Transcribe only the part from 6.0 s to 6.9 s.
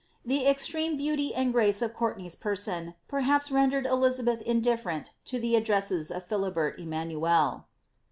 of Philibert